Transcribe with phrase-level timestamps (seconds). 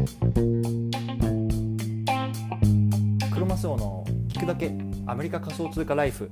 [0.00, 0.06] ク
[3.38, 4.72] ロマスオの聞くだけ
[5.06, 6.30] アメリカ仮想通貨ライフ。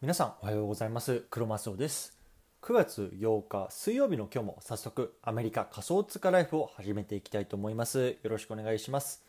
[0.00, 1.24] 皆さんおはようございます。
[1.30, 2.16] クロマスオです。
[2.62, 8.16] 9月8日水曜日の今日も早速アメリカ仮想通貨ライフを始めていきたいと思います。
[8.22, 9.24] よろしくお願いします。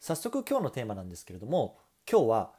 [0.00, 1.76] 早速今日のテーマなんですけれども
[2.10, 2.52] 今日は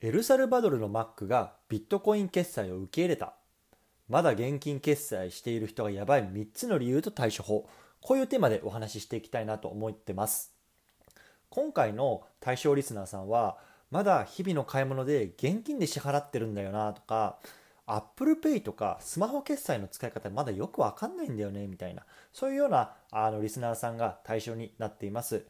[0.00, 3.36] エルサルバドルのマックがビットコイン決済を受け入れた。
[4.08, 6.24] まだ現金決済している人がやばい。
[6.24, 7.68] 3つの理由と対処法。
[8.00, 10.52] こういうテーマでお話ししていきたいなと思ってます。
[11.50, 13.56] 今回の対象リスナーさんは
[13.90, 17.38] まだ日々の買い物で現金で支払ってるんだよなとか
[17.86, 25.46] Apple Pay とかスマホ決済の使い方まだよくわかんないんだよねみたいなそういうようなあのリスナーさんが対象になっています。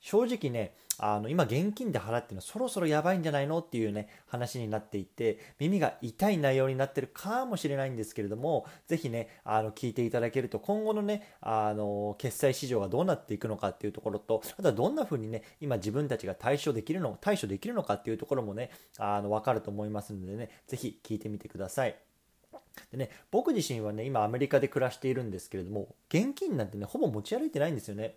[0.00, 21.96] 正直ねあの今現金で払ってるのそろそろやばいんじゃないのっていうね話になっていて耳が痛い内容になってるかもしれないんですけれどもぜひねあの聞いていただけると今後のねあの決済市場がどうなっていくのかっていうところとあとはどんな風にね今自分たちが対処できるの対処できるのかっていうところもねあの分かると思いますのでねぜひ聞いてみてください。
[22.92, 28.16] でね、僕自身はね今アメリカで暮らしているんですけれども現金なんてねほぼ持ち歩いてないんですよね。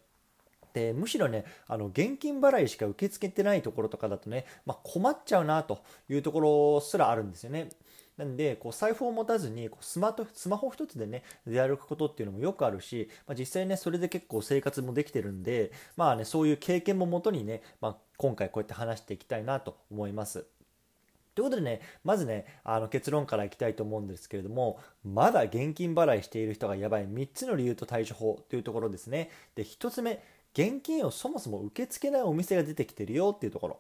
[0.74, 7.70] でむしろねあの現金払いしか受け付けてないところとかだとね、まあ、困っちゃうなというところすらあるんですよね。
[8.18, 20.46] なんでこう財布を持たずにこうスマートスマホ一つでね出歩くことっていうのもよくあるし、まあ、実際ねそれで結構生活もできてるんでまあねそういう経験ももとにね、まあ、今回こうやって話していきたいなと思います。
[21.36, 29.32] ということでね、まずね、あの結論からいきたいと思うんですけれども、まだ現金払いしている人がやばい3つの理由と対処法というところですね。
[29.56, 33.80] で、1つ目、現金をそもそも受け付けないお店が出てきてるよっていうところ。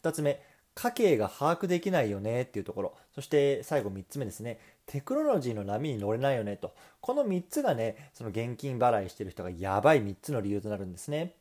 [0.00, 0.40] 2つ目
[0.74, 2.94] 家計が把握できないよねっていうところ。
[3.14, 4.58] そして最後3つ目ですね。
[4.86, 6.74] テクノロジーの波に乗れないよねと。
[7.00, 11.34] この3つがねその現金払いしてる人がやばい3つの理由となるんですね。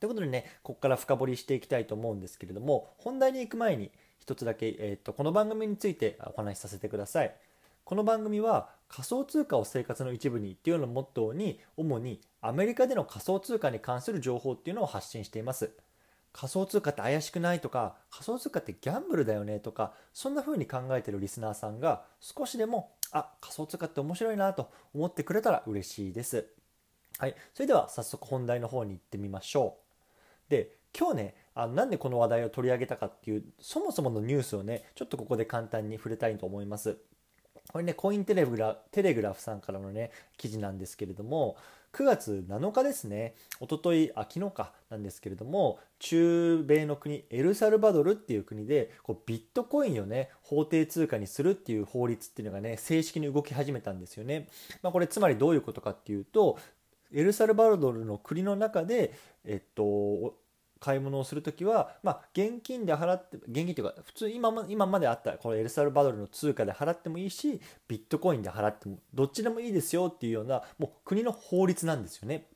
[0.00, 3.90] ということでねここから深掘りしていきたいと思うんですけれども本題に行く前に
[4.26, 7.34] 1つだけ、えー、とこの番組についてお話しさせてください。
[7.86, 15.70] この番組は仮想通貨を生活の一部にっていうのをモットーに主にアメリカでの仮想通貨に関する情報っていうのを発信しています。
[16.32, 26.44] 仮想通貨って怪しくないとか仮想通貨ってギャンブルだよねとかそんな風に考えてるリスナーさんが少しでもあ仮想通貨って面白いなと思ってくれたら嬉しいです。
[27.18, 27.36] はい。
[27.54, 29.76] それでは早速本題の方に行ってみましょ
[30.48, 30.50] う。
[30.50, 36.98] で今日ねあなんでこの話題を取り上げたかっていうそもそものニュースをねちょっとここで簡単に触れたいと思います。
[37.70, 41.56] これね、コインテレグラテレグラフさんからのね、記事なんですけれども、
[41.92, 54.48] 9月7日ですね、おととい、あ、昨日かなんですけれども、中米の国、エルサルバドルっていう国で、こうビットコインをね、法定通貨にするっていう法律っていうのがね、正式に動き始めたんですよね。
[54.82, 56.58] まあ、これ、つまりどういうことかっていうと、
[57.12, 60.34] エルサルバドルの国の中で、えっと、
[60.80, 72.46] 買い物をするときは、まあ、現金で払って現金というか普通今今まであったこのエルサルバドルの通貨で払ってもいいしビットコインで払ってもどっちでもいいですよっていうようなもう国の法律なんですよね。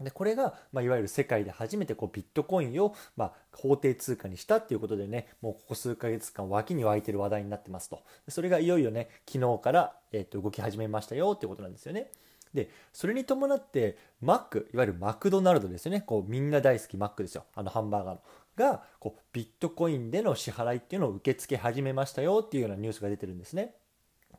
[0.00, 12.10] でこれが、まあ、いわゆる世界で初めてこうビットコインを、まあ、法定通貨にしたっていうことでねもうここ数ヶ月間脇に湧いてる話題になってますとそれがいよいよね昨日から、えー、と動き始めましたよっていうことなんですよね。
[12.54, 18.20] でそれに伴ってマックいわゆるマクドナルドですよねこうみんな大好きマックですよあのハンバーガーの
[18.56, 23.74] がこうビットコインでの支払いっていうのを受け付け始めましたよっていうようなニュースが出てるんですね。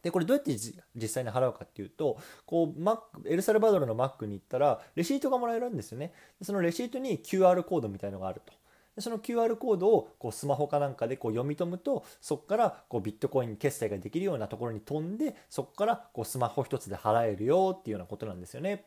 [0.01, 0.55] でこれどうやって
[0.95, 6.13] 実際に払うかっていうとこうマックエルサルバドルのマックに行ったらレシートがもらえるんですよね。
[6.41, 8.53] そのレシートに QR コードみたいのがあると。
[9.01, 18.85] その QR コードをこうスマホかなんかでこう読み込むとそこからこうビットコイン決済ができるようなところに飛んでそこからこうスマホ一つで払えるよっていうようなことなんですよね。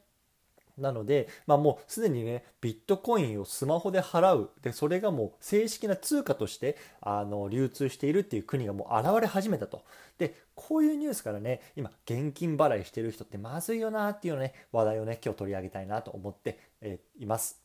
[0.79, 4.51] なので、まあ、もうすでにねビットコインをスマホで払う。
[4.63, 9.85] でそれがもう正式な通貨としてあの流通しているっていう国がもう現れ始めたと。
[10.19, 17.62] でこういうニュースからね今現金払いしてる人ってまずいよなっていうね話題をね今日取り上げたいなと思って、えー、います。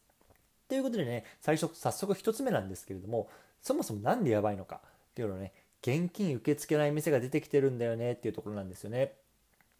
[0.67, 3.29] ということでね、最初、早速1つ目なんですけれども、
[3.61, 9.13] そもそも何でやばいのかっていうのをね、現金受け付けない店が出てきてるんだよねっていうところなんですよね。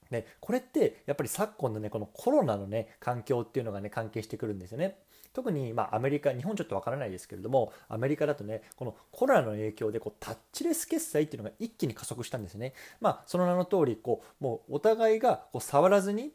[0.10, 5.00] で、これってやっぱり昨今のね、このコロナのね、環境っていうのがね、関係してくるんですよね。
[5.34, 12.74] 特に、ま、アメリカ、日本ちょっとわからないですけれども、アメリカだとね、このコロナの影響でこうタッチレス決済っていうのが一気に加速したんですね。
[13.01, 16.31] まあ、その名の通り、こう、もうお互いがこう触らずに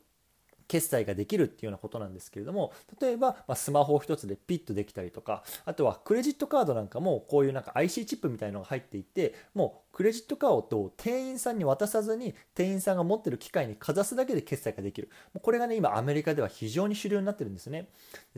[0.72, 15.10] 決済ができるっていうようなことなんですけれども例えば、まスマホ1つでピッとできたりとかあとはクレジットカードなんかもこういうなんか IC チップみたいのが入っていてもうクレジットカードを店員さんに渡さずに店員さんが持ってる機械にかざすだけで決済ができる。
[15.42, 17.88] これがね今アメリカでは非常に主流になってるんですね。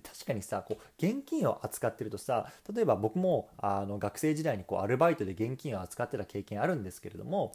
[0.02, 7.52] 確かにさこう現金を扱ってるとさ例えば僕もあの学生時代にこうアルバイトで現金を扱ってた経験あるんですけれども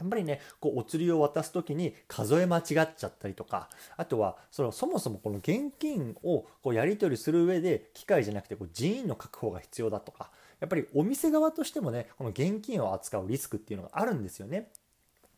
[0.00, 10.30] やっぱりねこうお釣りを渡す時に数え間違っちゃったりとかあとはそのそもそもこの現金をこうやり取りする上で機械じゃなくてこう人員の確保が必要だとか
[10.60, 14.70] やっぱりお店側としてもねこの現金を扱うリスクっていうのがあるんですよね。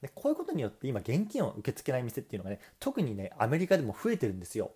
[0.00, 4.73] でこういうことによって今現金を受け付けない店っていうのがね特にねアメリカでも増えてるんですよ。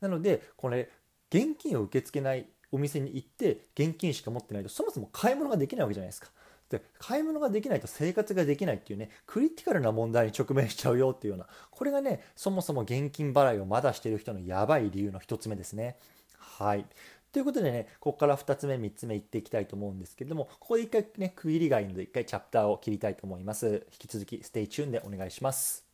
[0.00, 0.90] なのでこれ
[1.30, 6.28] 現金を受け付けないお店に行って現金しか持ってないとそもそも買い物ができないわけじゃないですか。
[6.70, 15.96] で買い物ができないと生活ができないっていうねクリティカルな問題に直面しちゃうよっていうようなこれがねそもそも現金払いをまだしてる人のやばい理由の1つ目ですね。
[16.38, 16.86] はい
[17.34, 23.84] ということでね、ここから2つ目、3つ目いっていきたいと思うんですけれども、ここで1回ね、区切りがいいので1回チャプターを切りたいと思います。
[23.90, 25.84] 引き続き、 stay tuned でお願いします。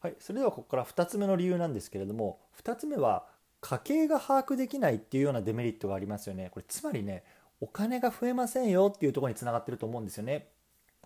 [0.00, 3.26] はい、それではここから2つ目の理由なんですけれども、2つ目は、
[3.60, 6.50] 家計が把握できないっていうようなデメリットがありますよね。
[6.50, 7.22] これつまりね、
[7.60, 10.48] お金が増えませんよっていうとこにつながってると思うんですよね。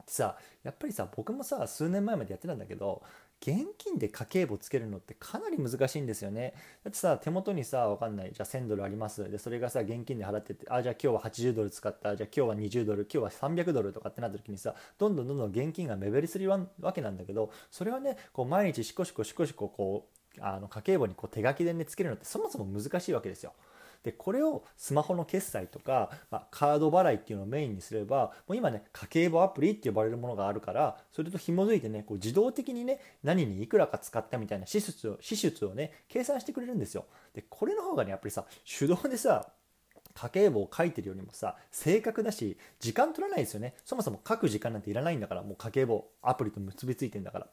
[0.07, 3.03] さやっぱりさ僕もさ数年前までやってたんだけど
[3.43, 6.55] 現金で家計簿つけるのってかなり難しいんですよね。
[6.85, 8.31] だってさ、手元にさ、わかんない。
[8.33, 9.29] じゃあ1000ドルあります。
[9.29, 12.15] で、それがさ、現金で払ってて、あ、じゃあ今日は80ドル使った。
[12.15, 16.61] じゃあ今日は20ドル、今日は300ドルとかってなった時にさ、どんどんどんどん現金が目減りするわ
[16.95, 20.07] けなんだけど、それはね、こう毎日しこしこしこしここ
[20.39, 23.55] う、あの家計簿にこう手書きでね、つけるのってそもそも難しいわけですよ。
[24.03, 37.07] でこれをスマホの決済とか、まあ、カード払いっていうのをメインにすればもう今ね家計簿アプリって呼ばれるものがあるからそれと紐づいてねこう自動的にね何にいくらか使ったみたいな支出を支出をね計算してくれるんですよ。
[37.35, 38.45] でこれの方がねやっぱりさ
[38.79, 39.49] 手動でさ
[40.15, 43.75] 家計簿を書いてるよりもさ正確だし時間取らないですよね。
[43.85, 47.47] そもそも書く時間なんていらないんだからもう家計簿アプリと結びついてんだから。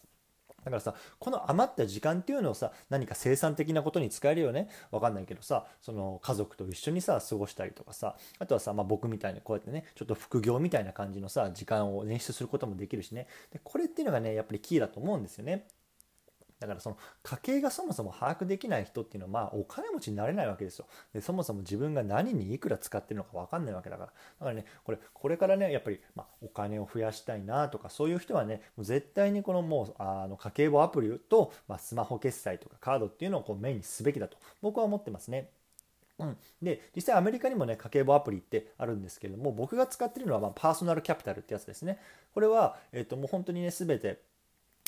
[0.64, 4.70] だからさこの余った時間っていうのをさ何か生産的なことに使えるよね？
[4.92, 15.66] 分かんないけどさその家族と一緒にさ過ごしたりとかさあとはさ、まあ、僕みたいにこうやってねちょっと副業みたいな感じのさ時間を捻出することもできるしねでこれっていうのがねやっぱりキーだと思うんですよね。
[16.60, 20.88] だからその家計がそもそも把握できない人っていうのはまあお金持ちになれないわけですよ。
[21.14, 24.08] でそもそも自分が何にいくら使ってるのか分かんないわけだから。
[24.08, 24.14] だ
[24.44, 35.50] からね、これこれからね、やっぱり、まあ、お金を増やしたいなとかそういう人はね、もう絶対にこのもうあの家計簿アプリと、まあ、スマホ決済とかカードっていうのをこうメインにすべきだと僕は思ってますね。
[36.20, 41.98] うん、で実際アメリカにもね家計簿アプリってあるんですけれども僕が使ってるのは、まあ、パーソナルキャピタルってやつですね
[42.34, 44.22] これは、えっともう本当にね全て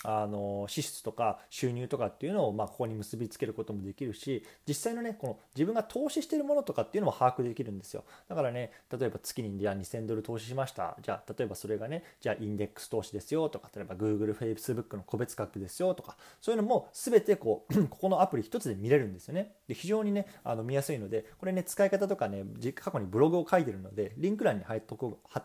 [0.04, 8.04] あの支出とか収入とかっていうのをまここに結びつけることもできるし実際のねこの自分が投資してるものとかっていうのも把握できるんですよ。
[8.28, 10.98] だからね例えば月にじゃあ2000ドル投資しました。
[11.02, 19.54] じゃあ例えばそれがねじゃあインデックス投資ですよとか例えば Google、Facebook の個別価格ですよとかそういうのも全てこう ここのアプリ1つで見れるんですよね。
[19.68, 22.44] で非常にねあの見やすいのでこれね使い方とかね
[22.76, 24.82] 過去にブログを書いてるのでリンク欄に貼っ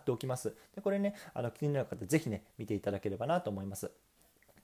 [0.03, 0.55] ておきます。
[0.75, 3.91] でこれねあの気になる方ぜひね見ていただければなと思います。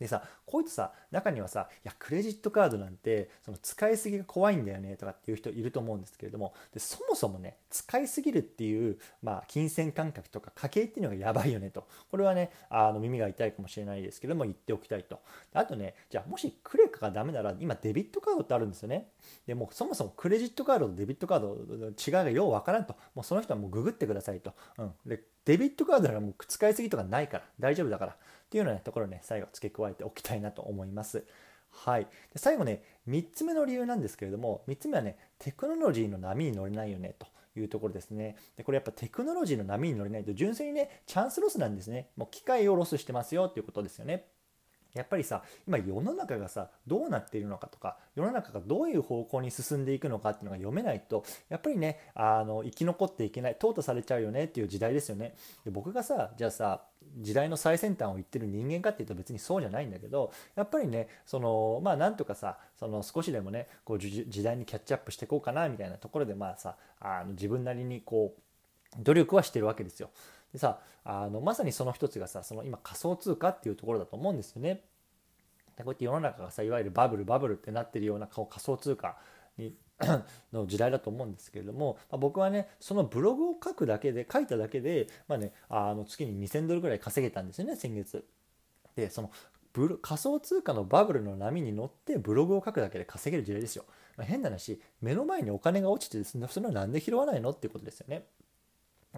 [0.03, 11.87] でさこいつさ中にはさいやクレジットカードなんてその使いすぎが怖いんだよねとかっていう人いると思うんですけれどもでそもそもね使いすぎるっていう、まあ、金銭感覚とか家計っていうのがやばいよねと。
[12.11, 15.21] これはねあの耳が痛いかもしれないですけども言っておきたいと。
[15.53, 19.11] あとねじゃあもしクレカがダメなら今デビットカードってあるんですよね。
[19.47, 22.97] でもそもそもクレジットカードとデビットカードの違いがようわからんと。
[23.15, 28.17] もうその人はもうググってくださいと、うん、でデビットカードならもう使いすぎとかないから大丈夫だから。
[28.53, 31.25] っていうような、ところね、最後付け加えておきたいなと思います。
[31.71, 32.03] はい。
[32.03, 37.27] で最後ね、3つ目の理由なんですけれども、3つ目はね、テクノロジーの波に乗れないよねと。
[37.55, 38.37] いうところですね。
[38.57, 42.09] で、これやっぱテクノロジーの波に乗れないと純粋にね、チャンスロスなんですね。
[42.17, 44.25] もう機械をロスしてますよっていうことですよね。
[44.95, 55.35] やっぱりさ今世の中がさどうなっているのかとか世の中がどういう方向に進んでいくのかっていうのが読めないとやっぱりねあの生き残っていけない淘汰されちゃうよねっていう時代ですよね
[55.65, 56.83] で僕がさじゃあさ
[57.19, 68.41] 時代の最先端を言ってる人間かっていうと別にそうじゃないんだけどやっぱりねそのまあなんとかさその少しでもねこう時代にキャッチアップしていこうかなみたいなところでまあさあの自分なりにこう
[68.99, 70.11] 努力はしてるわけですよ。
[70.53, 74.83] でさあのまさにその一つがさその今仮想通貨っていうところだと思うんですよね。
[75.77, 79.17] でこうやって世の中がさいわゆるバブルバブルってなってるような仮想通貨
[79.57, 79.75] に
[80.53, 88.25] の時代だと思うんですけれども、まあ、僕はねそのブログを書くだけで書いただけで、まあね、あの月に2000ドルぐらい稼げたんですよね先月。
[88.97, 89.31] でその
[89.73, 93.85] ブロ仮想通貨のバブルの波に乗ってブログを書くだけで稼げる時代ですよ。
[94.17, 98.27] まあ、変な話、目の前にお金が落ちて、それはなんで拾わないのっていうことですよね。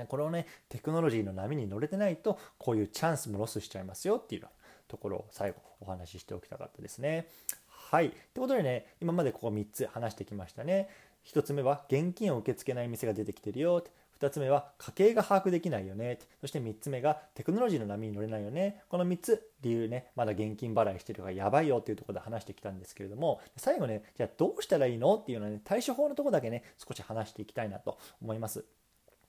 [0.08, 4.42] これをね、テクノロジーの波に乗れてないと、こういうチャンスもロスしちゃいますよっていう
[4.88, 7.28] ところを最後お話ししておきたかったですね。
[7.68, 8.10] はい。
[8.10, 10.88] ということでね、今までここ3つ話してきましたね。
[11.26, 13.84] 1つ目は現金を受け付けない店が出てきてるよ。
[14.20, 16.18] 2つ目は家計が把握できないよね。
[16.40, 18.82] そして3つ目がテクノロジーの波に乗れないよね。
[18.88, 28.64] この3つ理由ね、まだ現金払いしてるからやばいよっていうところで話してきたんですけれども、最後ね、じゃあどうしたらいいのっていうのはね、対処法のところだけね、少し話していきたいなと思います。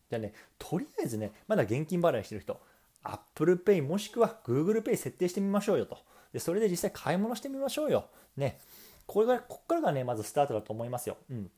[0.10, 2.60] じゃあね、とりあえずね、まだ現金払いしてる人、
[3.04, 5.98] Apple Pay もしくは Google Pay 設定してみましょうよと。
[6.34, 8.06] でそれで実際買い物してみましょうよ。
[8.38, 8.60] ね。
[9.08, 11.18] これが、こっからがね、まずスタートだと思いますよ。
[11.30, 11.52] うん。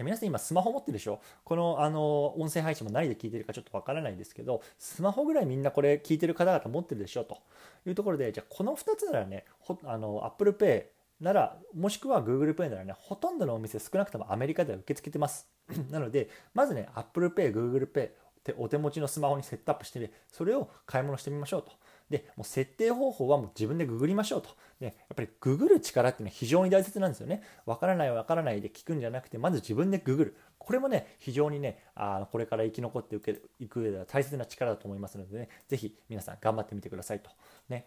[0.00, 1.20] 皆さん今スマホ持ってるでしょ？
[1.44, 7.38] このあの音声配信も何で聞いてるかちょっとわからないんですけどスマホぐらいみんなこれ聞いてる方々持ってるでしょと
[7.86, 9.44] いうところでじゃあこの2つならね
[9.84, 10.86] あの Apple Pay
[11.20, 15.46] ならもしくは Google Pay ならねほとんどのお店少なくともアメリカでは受け付けてます
[15.90, 18.10] なのでまずね Apple Pay、Google Pay
[18.58, 21.72] お手持ちのスマホにセットアップして、ね、それを買い物してみましょうと
[22.10, 24.50] でもう設定方法はもう自分でググりましょうと。
[24.78, 27.42] でやっぱりググる力っていうのは非常に大切なんですよね。
[27.64, 30.36] わからないわからないで聞くんじゃなくて、まず自分でググる。
[30.58, 37.30] これもね、非常にね、あのこれから生き残っていく上では大切な力だと思いますのでね、ぜひ皆さん頑張ってみてくださいと。
[37.68, 37.86] ね、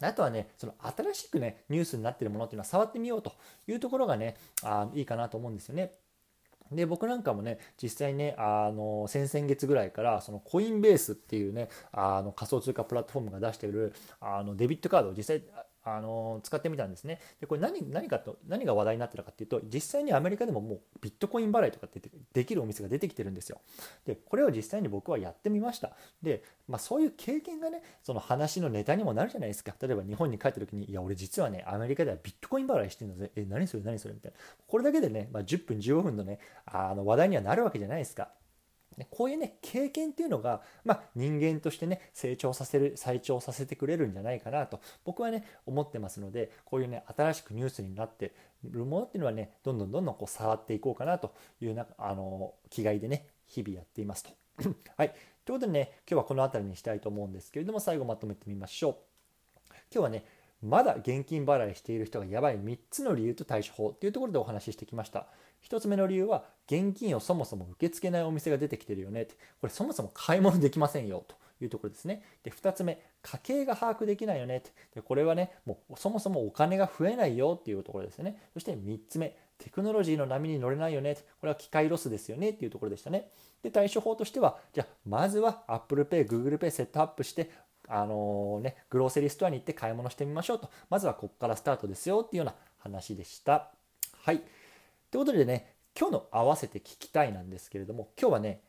[0.00, 3.32] あとはね、その新しくね、ニュースになってるものっていうのは触ってみようと
[3.66, 5.92] いうところがね、あいいかなと思うんですよね。
[6.74, 15.42] で僕なんかもね実際ねあの先々月ぐらいからそのコインベースっていうねあの仮想通貨プラットフォームが出しているあのデビットカードを実際
[15.84, 17.20] あの使ってみたんですね。
[17.40, 22.00] でこれ何何かと何が話題になってたかっていうと実際にアメリカでももうビットコイン払いとかって
[22.32, 23.60] できるお店が出てきてるんですよ。
[24.06, 25.92] でこれを実際に僕はやってみました。
[26.22, 29.74] で、まあ、そういう経験がねその話のネタにもなるじゃないですか。
[29.80, 33.32] 例えば日本に帰った時にいや俺実はねアメリカではビットコイン払いしてるんだぜ。
[33.36, 34.38] え何それ何それみたいな。
[34.66, 38.28] これだけでね、まあ、10分15分のねあの話題にはなるわけじゃないですか。
[39.10, 48.34] こういうね経験っていうのが、まあ、人間としてね成長させる再長させてくれるんじゃないかなと僕はね思ってますのでこういうね新しくニュースになって
[48.64, 54.30] るものっていうのはねどんどんどんどんこう触っていこうかなというなあの気概でね日々やっていますと。
[54.96, 58.96] はい、ということでね今日はこの辺りにしたいと思うんですけれども最後まとめてみましょう。
[59.92, 60.24] 今日はね
[60.62, 65.26] まだ現金払いしている人がやばい3つの理由と対処法っていうところでお話ししてきました。
[65.68, 69.22] 1つ目の理由は現金をそもそも受け付けないお店が出てきてるよね。
[69.22, 72.22] ってこれそもそも買い物できませんよというところですね。
[72.44, 74.58] で2つ目家計が把握できないよね。
[74.58, 78.40] ってでこれはねもうそもそもお金が増えないよっていうところですね。
[78.54, 81.14] そして3つ目テクノロジーの波に乗れないよね。
[81.40, 83.30] これは機械ロスですよねっていうところでしたね。
[83.62, 87.50] で対処法としてはじゃあまずは Apple Pay、Google Pay セットアップして
[87.88, 90.70] あの、ね、グローセリーストアに行って買い物してみましょうと。
[90.90, 93.70] まずはここからスタートですよっていうような話でした。
[94.22, 94.38] はい。
[95.10, 98.60] ということでね、今日の合わせて聞きたいなんですけれども、今日はね、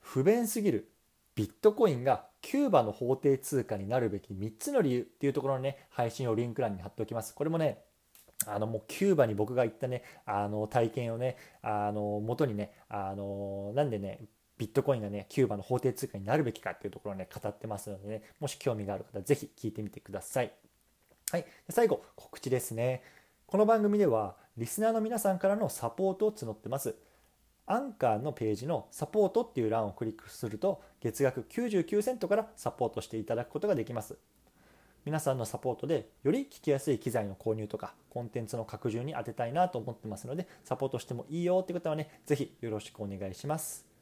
[0.00, 0.88] 不便すぎる
[1.34, 7.34] ビットコインがキューバの法定通貨になるべき3つの理由っていうところのね、配信をリンク欄に貼っておきます。
[7.34, 7.82] これもね、
[8.46, 14.20] あのもうキューバに僕が行ったね、あの体験をね、あの元にね、あのなんでね、
[14.58, 20.52] ビットコインがね、キューバの法定通貨になるべきかっていうところをね、語ってますのでね、もし興味がある方、ぜひ聞いてみてください。
[21.30, 21.46] はい。
[21.68, 23.02] 最後、告知ですね。
[23.46, 26.94] この番組では、リスナーの皆さんからのサポートを募ってます。
[27.66, 34.16] アンカーのページのサポートっていう欄をクリックすると月額99セントからサポートしていただくことができます。
[35.04, 43.95] 皆さんのサポートでより聞きやすい機材の購入とかコンテンツの拡充に当てたいなと思ってますのでサポートしてもいいよって方はね、ぜひよろしくお願いします。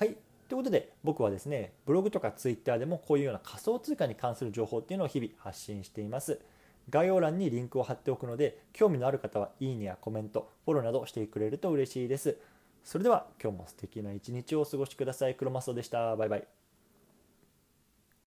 [0.00, 0.16] はい。
[0.48, 6.40] ということで僕はですね、ブログとかツイッターでもこういうような仮想通貨に関する情報っていうのを日々発信しています。
[6.88, 12.38] 概要欄にリンクを貼っておくので、興味のある方はいいねやコメント、フォローなどしてくれると嬉しいです。
[12.82, 15.34] それでは今日も素敵な一日をお過ごしください。
[15.34, 16.16] クロマスオでした。
[16.16, 16.59] バイバイ。